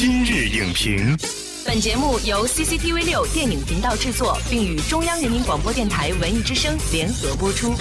[0.00, 1.16] 今日影评，
[1.66, 7.74] 本节目由 CCTV 六电影频道制作，并与中央人民广播电台文艺之声联合播出。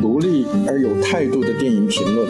[0.00, 2.26] 独立而有态度的电影评论，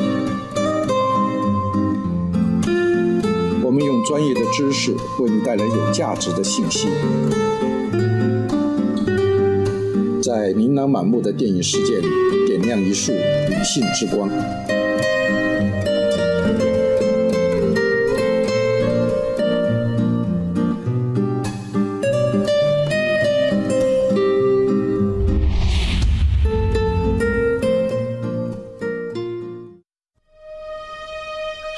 [3.62, 6.88] 我们用专业的知识为你带来有价值的信息。
[10.24, 12.08] 在琳琅满目的电影世界里，
[12.46, 14.26] 点亮一束理性之光。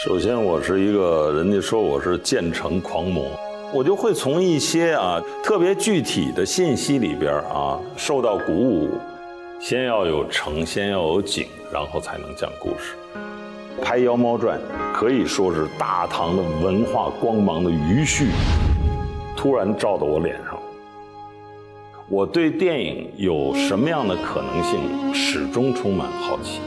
[0.05, 3.29] 首先，我是一个人家说我是建成狂魔，
[3.77, 8.89] 我就会从一些啊特别具体的信息里边啊受到鼓舞。
[9.61, 12.95] 先要有城，先要有景，然后才能讲故事。
[13.83, 14.59] 拍《妖猫传》
[14.95, 18.29] 可以说是大唐的文化光芒的余绪，
[19.37, 20.59] 突然照到我脸上。
[22.09, 26.61] 我对电影有什么样的可能性，始终充满好奇。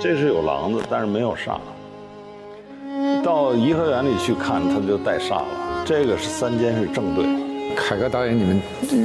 [0.00, 1.58] 这是有狼子，但是没有煞。
[3.22, 5.84] 到颐和园里去看，他就带煞了。
[5.84, 7.24] 这个是三间是正对。
[7.74, 8.60] 凯歌导演，你们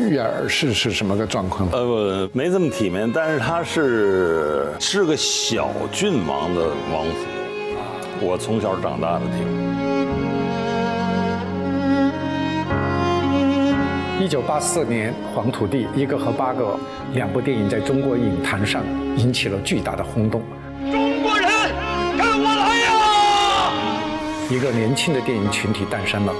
[0.09, 1.69] 悦耳是是什么个状况？
[1.71, 7.15] 呃，没这么体面，但是他是是个小郡王的王府，
[8.19, 9.51] 我从小长大的地方。
[14.19, 16.77] 一九八四年，《黄土地》一个和八个
[17.13, 18.83] 两部电影在中国影坛上
[19.15, 20.41] 引起了巨大的轰动。
[24.57, 26.33] 一个年轻的电影群体诞生了。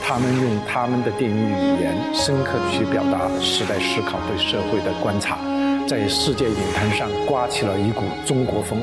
[0.00, 5.36] 他们用他们的电影语言，深刻地去表达时代思考对社会的观察，
[5.84, 8.80] 在世界影坛上刮起了一股中国风。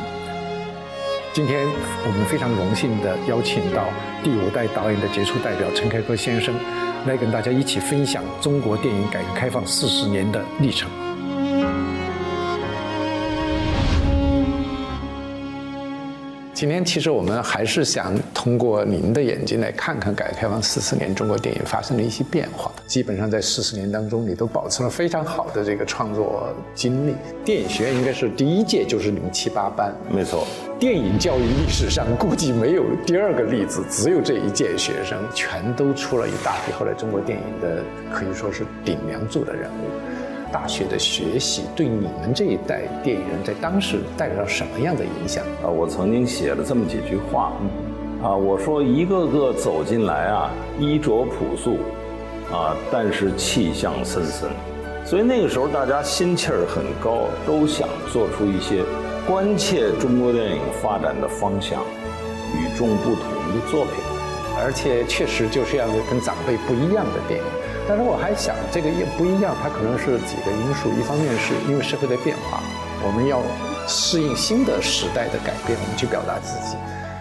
[1.31, 1.66] 今天
[2.06, 3.85] 我们非常荣幸地邀请到
[4.22, 6.53] 第五代导演的杰出代表陈凯歌先生，
[7.07, 10.90] 来跟大家一起分享中国电影改革开放四十年的历程。
[16.56, 22.72] 今天其实我们还是想通过您的眼睛来看看改革开放四十年中国电影发生的一些变化。
[22.88, 27.14] 基本上在四十年当中，你都保持了非常好的这个创作经历。
[27.44, 30.48] 电影学院应该是第一届就是你们七八班，没错。
[30.80, 37.84] 电影教育历史上估计没有第二个例子，只有这一届学生全都出了一大批后来中国电影的
[38.14, 39.90] 可以说是顶梁柱的人物。
[40.56, 45.44] 大学的学习对你们这一代电影人在当时带来了什么样的影响？
[45.62, 47.52] 啊，我曾经写了这么几句话，
[48.24, 50.50] 啊，我说一个个走进来啊，
[50.80, 51.80] 衣着朴素，
[52.54, 54.50] 啊，但是气象森森，
[55.04, 58.82] 所以那个时候大家心气儿很高，都想做出一些
[59.28, 61.82] 关切中国电影发展的方向、
[62.56, 63.96] 与众不同的作品，
[64.64, 67.46] 而且确实就是要跟长辈不一样的电影。
[67.88, 70.90] 但是我还想，这个也不一样，它可能是几个因素。
[70.97, 72.59] 一方面是因为社会的变化，
[73.06, 73.41] 我们要
[73.88, 76.75] 适应新的时代的改变，我们去表达自己；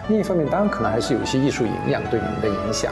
[0.09, 2.91] 另一方面，当然可能还是有些艺术营养对你们的影响。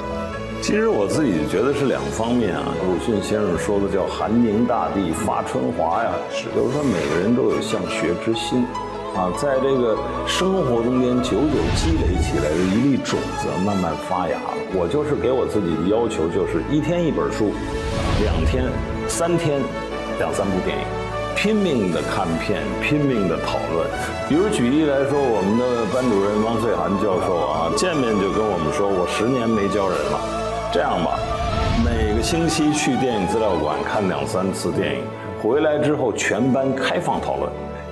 [0.61, 2.71] 其实我自己觉得是两方面啊。
[2.85, 8.65] 鲁迅先生说的叫“寒凝大地发春华”呀，是就是说每个人都有向学之心。
[9.15, 14.39] 啊，在这个生活中间久久积累起来的一粒种子，慢慢发芽。
[14.73, 17.53] 我就是给我自己的要求，就是一天一本书，
[18.23, 18.65] 两天、
[19.07, 19.61] 三天
[20.17, 20.83] 两三部电影，
[21.35, 23.85] 拼命的看片，拼命的讨论。
[24.27, 30.17] 比如举例来说，我们的班主任汪翠涵教授啊，见面就跟我们说：“我十年没教人了，
[30.73, 31.21] 这样吧，
[31.85, 35.05] 每个星期去电影资料馆看两三次电影，
[35.37, 37.45] 回来之后全班开放讨论。”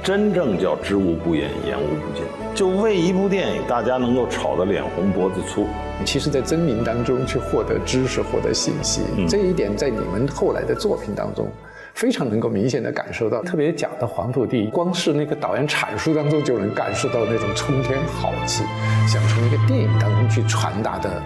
[0.03, 2.23] 真正叫知无不言，言无不尽。
[2.55, 5.67] 就为一部电影，大家能够吵得脸红脖子粗。
[6.03, 11.47] 其实，在真名当中去获得知识、获得信息，这一点在你们后来的作品当中，
[11.93, 13.43] 非常能够明显的感受到。
[13.43, 18.63] 特别讲的《黄土地》，光是那个导演阐述当中就能感受到那种冲天豪气，
[19.07, 21.21] 想从一个电影当中去传达的，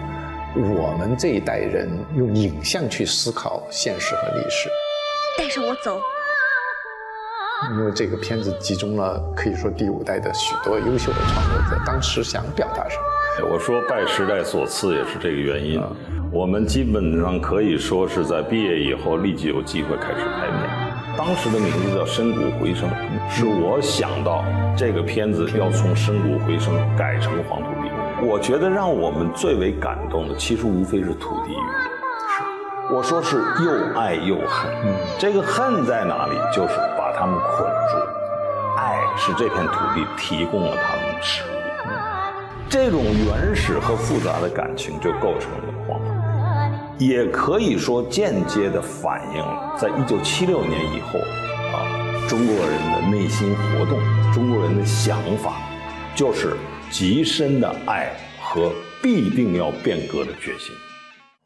[0.54, 4.68] 我们这一代人用影像去思考现实和历史。
[5.38, 5.98] 带上我走。
[7.72, 12.96] 因为这个片子集中了可以说第五代的许多优秀的创作者，当时想表达什
[13.42, 13.48] 么？
[13.50, 15.82] 我说拜时代所赐也是这个原因。
[16.30, 21.16] 我们基本上可以说是在毕业以后立即有机会开始拍片。
[21.16, 22.88] 当时的名字叫《深谷回声》，
[23.30, 24.44] 是我想到
[24.76, 27.88] 这个片子要从《深谷回声》改成《黄土地》。
[28.26, 31.52] 我觉得让我们最为感动的，其实无非是土地。
[32.28, 34.70] 是，我说是又爱又恨。
[34.84, 36.34] 嗯，这个恨在哪里？
[36.54, 36.74] 就是
[37.18, 41.46] 他们捆住，爱是这片土地提供了他们的食物。
[42.68, 51.18] 这种原始和复杂的感情就构成了黄土，也可以说间接的反映了在一九七六年以后
[51.72, 53.98] 啊，中国人的内心活动，
[54.34, 55.54] 中国人的想法，
[56.14, 56.54] 就是
[56.90, 58.12] 极深的爱
[58.42, 60.74] 和必定要变革的决心。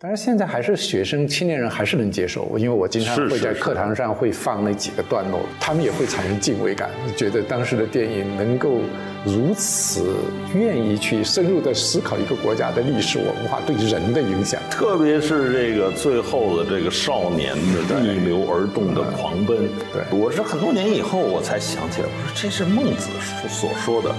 [0.02, 8.80] 但是现在还是学生、青年人还是能接受，因为我经常会在课堂上会放那几个段落，他们也会产生敬畏感，觉得当时的电影能够
[9.26, 10.16] 如此
[10.54, 17.54] 愿意去深入的思考一个国家的历史文化对人的影响，特别是这个最后的这个少年
[17.86, 19.68] 的逆流而动的狂奔。
[19.92, 23.10] 对，我是很多年以后我才想起来，我说这是孟子
[23.50, 24.14] 所说的。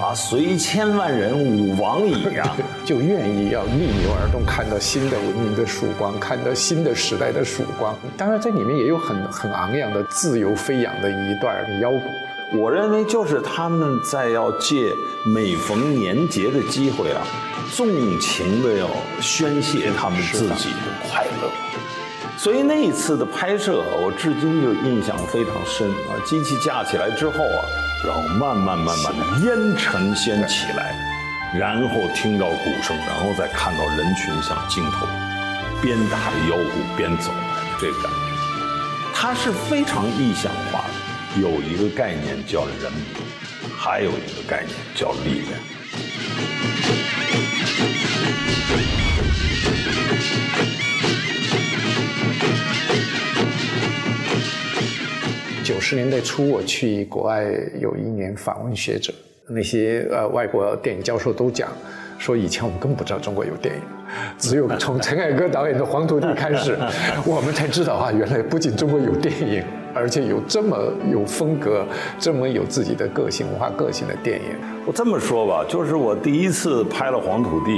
[0.00, 2.56] 啊，随千万人，吾往矣啊！
[2.84, 7.96] 就愿意要逆流而动，看到新的文明的曙光，看到新的时代的曙光。
[8.16, 12.02] 当然，在里面也有很很昂扬的自由飞扬的一段腰鼓。
[12.58, 14.92] 我认为，就是他们在要借
[15.24, 17.22] 每逢年节的机会啊，
[17.72, 17.86] 纵
[18.20, 18.88] 情的要
[19.20, 21.50] 宣泄他们自己的快乐。
[22.36, 26.18] 所以那一次的拍摄，我至今就印象非常深啊！
[26.24, 27.62] 机器架起来之后啊。
[28.06, 30.94] 然后慢慢慢慢的烟尘先起来，
[31.58, 35.06] 然后听到鼓声，然后再看到人群向镜头
[35.80, 37.30] 边打着腰鼓边走
[37.80, 38.18] 这个感觉，
[39.14, 41.40] 它是非常意象化的。
[41.40, 42.92] 有一个概念叫人，
[43.74, 45.73] 还有一个概念叫力量。
[55.74, 57.44] 九十年代初，我去国外
[57.80, 59.12] 有一年访问学者，
[59.48, 61.68] 那些呃外国电影教授都讲，
[62.16, 63.80] 说以前我们根本不知道中国有电影，
[64.38, 66.78] 只有从陈凯歌导演的《黄土地》开始，
[67.26, 70.78] 我们才知道啊，原来不仅中国有电影，而且有这么
[71.10, 71.84] 有风格、
[72.20, 74.56] 这么有自己的个性、文化个性的电影。
[74.86, 77.72] 我这么说吧，就是我第一次拍了《黄土地》，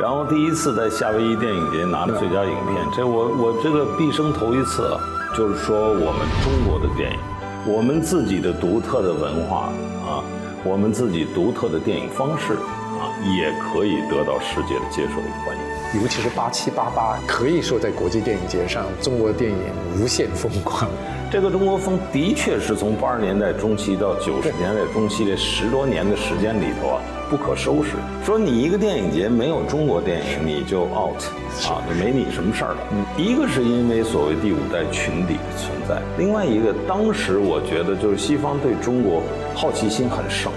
[0.00, 4.88] 然后第一次在夏威夷电影节拿了最佳影片，这我我这个毕生头一次。
[5.36, 7.18] 就是说，我们中国的电影，
[7.66, 9.72] 我们自己的独特的文化
[10.04, 10.22] 啊，
[10.62, 13.08] 我们自己独特的电影方式啊，
[13.38, 16.02] 也可以得到世界的接受与欢迎。
[16.02, 19.58] 尤其是八七八八，可以说在国际电影节上，中国电影
[19.98, 20.86] 无限风光。
[21.32, 27.00] 这个中国风的确是从八十年代中期到九十年代中期这十多年的时间里头啊。
[27.30, 27.90] 不可收拾。
[28.24, 31.22] 说你一个电影节没有中国电影，你就 out
[31.66, 32.80] 啊，就没你什么事儿了。
[33.16, 39.22] 一个是因为所谓第五代群体的存在，另外一个当时我觉得就是西方对中国
[39.54, 40.52] 好奇心很盛，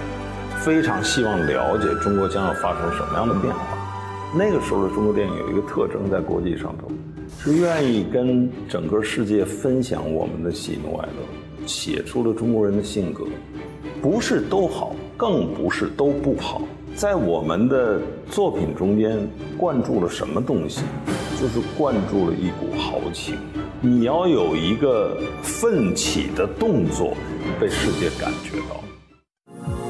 [0.60, 3.60] 非常希望了解中国将要发生什么样的变化。
[4.34, 6.90] 那个时候的中国电影有一个特征，在国际上头
[7.38, 13.24] 是愿意跟整个世界分享我们的喜怒哀乐，写出了中国人的性格，
[14.02, 14.94] 不是都好。
[15.18, 16.62] 更不是都不好，
[16.94, 18.00] 在我们的
[18.30, 19.18] 作品中间
[19.56, 20.82] 灌注了什么东西？
[21.40, 23.34] 就是灌注了一股豪情。
[23.80, 27.16] 你要有一个奋起的动作，
[27.60, 28.80] 被世界感觉到。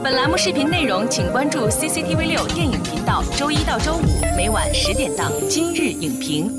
[0.03, 4.01] 本栏目视频内容，请关注 CCTV 六电影频道，周一到周五
[4.35, 6.51] 每晚十点档《今日影评》。